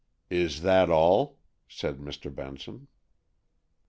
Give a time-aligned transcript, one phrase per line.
[0.31, 2.33] "Is that all?" said Mr.
[2.33, 2.87] Benson.